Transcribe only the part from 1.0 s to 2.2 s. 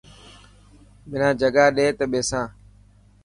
منا جگا ڏي ته